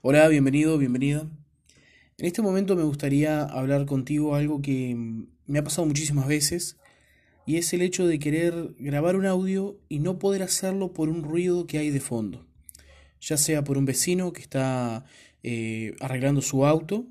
[0.00, 1.26] Hola, bienvenido, bienvenida.
[2.18, 4.96] En este momento me gustaría hablar contigo algo que
[5.46, 6.76] me ha pasado muchísimas veces
[7.46, 11.24] y es el hecho de querer grabar un audio y no poder hacerlo por un
[11.24, 12.46] ruido que hay de fondo.
[13.20, 15.04] Ya sea por un vecino que está
[15.42, 17.04] eh, arreglando su auto,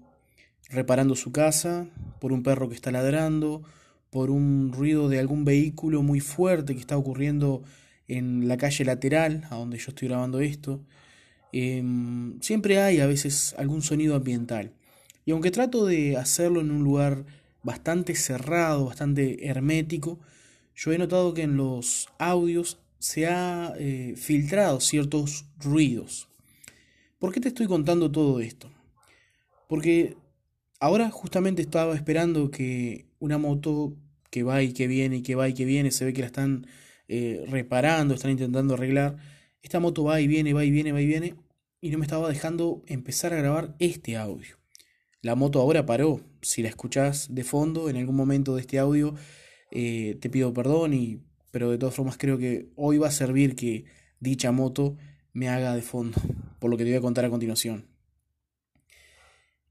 [0.69, 1.89] reparando su casa,
[2.21, 3.63] por un perro que está ladrando,
[4.11, 7.63] por un ruido de algún vehículo muy fuerte que está ocurriendo
[8.07, 10.85] en la calle lateral a donde yo estoy grabando esto
[11.59, 14.73] Em, siempre hay a veces algún sonido ambiental.
[15.25, 17.25] Y aunque trato de hacerlo en un lugar
[17.63, 20.19] bastante cerrado, bastante hermético,
[20.75, 26.29] yo he notado que en los audios se ha eh, filtrado ciertos ruidos.
[27.17, 28.69] ¿Por qué te estoy contando todo esto?
[29.67, 30.15] Porque
[30.79, 33.95] ahora justamente estaba esperando que una moto
[34.29, 36.27] que va y que viene y que va y que viene, se ve que la
[36.27, 36.67] están
[37.07, 39.17] eh, reparando, están intentando arreglar,
[39.63, 41.33] esta moto va y viene, va y viene, va y viene,
[41.81, 44.57] y no me estaba dejando empezar a grabar este audio.
[45.21, 46.21] La moto ahora paró.
[46.41, 49.15] Si la escuchás de fondo en algún momento de este audio,
[49.71, 53.55] eh, te pido perdón, y, pero de todas formas creo que hoy va a servir
[53.55, 53.85] que
[54.19, 54.97] dicha moto
[55.33, 56.19] me haga de fondo,
[56.59, 57.85] por lo que te voy a contar a continuación.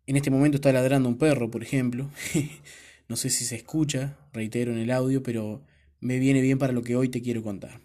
[0.06, 2.10] En este momento está ladrando un perro, por ejemplo.
[3.08, 5.64] no sé si se escucha, reitero en el audio, pero
[6.00, 7.80] me viene bien para lo que hoy te quiero contar.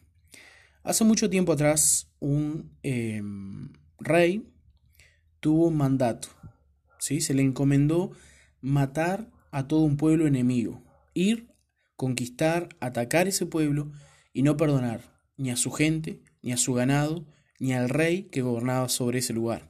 [0.84, 3.70] Hace mucho tiempo atrás, un em,
[4.04, 4.48] rey
[5.40, 6.30] tuvo un mandato.
[7.00, 7.22] ¿sí?
[7.22, 8.12] Se le encomendó
[8.62, 11.50] matar a todo un pueblo enemigo, ir,
[11.96, 13.92] conquistar, atacar ese pueblo
[14.34, 15.02] y no perdonar
[15.38, 17.26] ni a su gente, ni a su ganado,
[17.60, 19.68] ni al rey que gobernaba sobre ese lugar.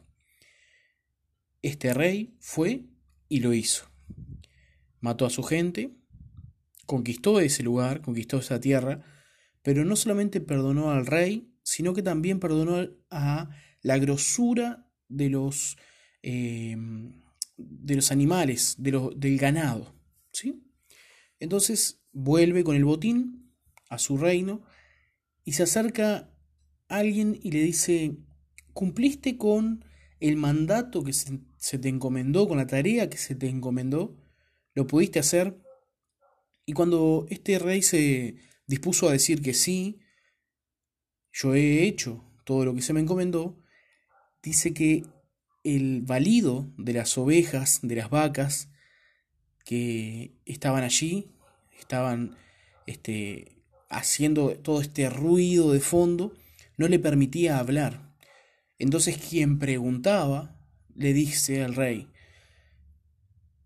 [1.62, 2.86] Este rey fue
[3.30, 3.86] y lo hizo.
[5.00, 5.96] Mató a su gente,
[6.86, 9.04] conquistó ese lugar, conquistó esa tierra,
[9.62, 13.50] pero no solamente perdonó al rey, sino que también perdonó a
[13.82, 15.78] la grosura de los,
[16.24, 16.76] eh,
[17.58, 19.94] de los animales, de del ganado.
[20.32, 20.64] ¿sí?
[21.40, 23.54] Entonces vuelve con el botín
[23.90, 24.64] a su reino
[25.44, 26.32] y se acerca
[26.88, 28.18] a alguien y le dice,
[28.74, 29.84] ¿cumpliste con
[30.20, 34.18] el mandato que se, se te encomendó, con la tarea que se te encomendó?
[34.74, 35.60] ¿Lo pudiste hacer?
[36.66, 38.36] Y cuando este rey se
[38.68, 40.00] dispuso a decir que sí,
[41.34, 43.61] yo he hecho todo lo que se me encomendó,
[44.44, 45.06] dice que
[45.64, 48.70] el valido de las ovejas, de las vacas
[49.64, 51.32] que estaban allí,
[51.80, 52.36] estaban
[52.88, 56.34] este, haciendo todo este ruido de fondo,
[56.78, 58.16] no le permitía hablar.
[58.80, 60.58] Entonces quien preguntaba
[60.96, 62.08] le dice al rey,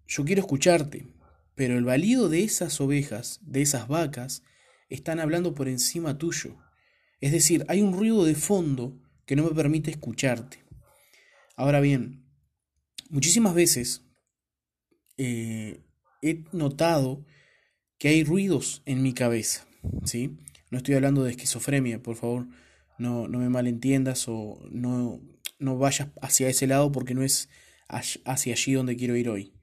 [0.08, 1.08] yo quiero escucharte,
[1.56, 4.44] pero el valido de esas ovejas, de esas vacas,
[4.90, 6.58] están hablando por encima tuyo.
[7.22, 10.65] Es decir, hay un ruido de fondo que no me permite escucharte.
[11.56, 12.26] Ahora bien,
[13.10, 14.04] muchísimas veces
[15.18, 15.84] eh,
[16.22, 17.26] he notado
[17.98, 19.66] que hay ruidos en mi cabeza,
[20.04, 20.38] ¿sí?
[20.70, 22.48] No estoy hablando de esquizofrenia, por favor,
[22.98, 25.22] no, no me malentiendas o no,
[25.60, 27.50] no vayas hacia ese lado porque no es
[27.88, 29.54] hacia allí donde quiero ir hoy.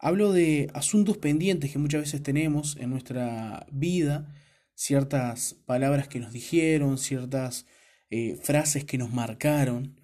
[0.00, 4.34] Hablo de asuntos pendientes que muchas veces tenemos en nuestra vida
[4.74, 7.66] ciertas palabras que nos dijeron, ciertas
[8.10, 10.00] eh, frases que nos marcaron.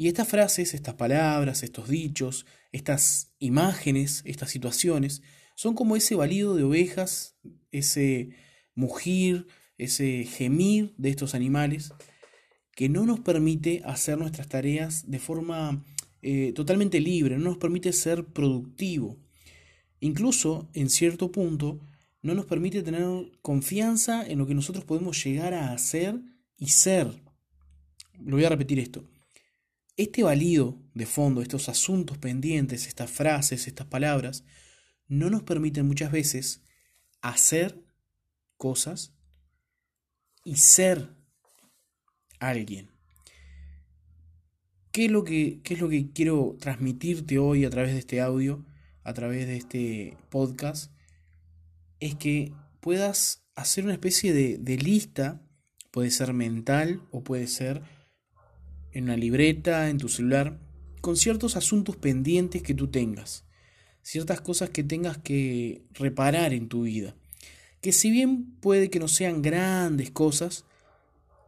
[0.00, 5.22] Y estas frases, estas palabras, estos dichos, estas imágenes, estas situaciones,
[5.56, 7.36] son como ese balido de ovejas,
[7.72, 8.30] ese
[8.76, 11.92] mugir, ese gemir de estos animales,
[12.76, 15.84] que no nos permite hacer nuestras tareas de forma
[16.22, 19.18] eh, totalmente libre, no nos permite ser productivo.
[19.98, 21.80] Incluso, en cierto punto,
[22.22, 26.20] no nos permite tener confianza en lo que nosotros podemos llegar a hacer
[26.56, 27.20] y ser.
[28.20, 29.02] Lo voy a repetir esto.
[29.98, 34.44] Este valido de fondo, estos asuntos pendientes, estas frases, estas palabras,
[35.08, 36.62] no nos permiten muchas veces
[37.20, 37.84] hacer
[38.56, 39.12] cosas
[40.42, 41.10] y ser
[42.38, 42.90] alguien.
[44.90, 48.22] ¿Qué es, lo que, ¿Qué es lo que quiero transmitirte hoy a través de este
[48.22, 48.64] audio,
[49.04, 50.90] a través de este podcast?
[52.00, 55.42] es que puedas hacer una especie de, lista,
[55.90, 57.82] puede ser mental o puede ser
[58.92, 60.58] en una libreta, en tu celular,
[61.00, 63.44] con ciertos asuntos pendientes que tú tengas,
[64.02, 67.14] ciertas cosas que tengas que reparar en tu vida,
[67.80, 70.64] que si bien puede que no sean grandes cosas,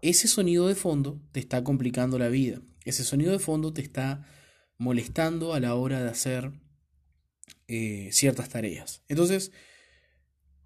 [0.02, 4.26] ese sonido de fondo te está complicando la vida, ese sonido de fondo te está
[4.78, 6.52] molestando a la hora de hacer
[7.68, 9.02] eh, ciertas tareas.
[9.08, 9.52] Entonces,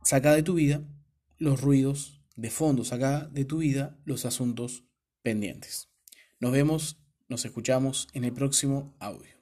[0.05, 0.87] Saca de tu vida
[1.39, 4.85] los ruidos de fondo, saca de tu vida los asuntos
[5.23, 5.89] pendientes.
[6.41, 6.99] Nos vemos
[7.29, 9.34] Nos escuchamos en el próximo audio.